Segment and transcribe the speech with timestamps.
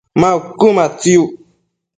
[0.19, 1.29] ma uquëmatsiuc?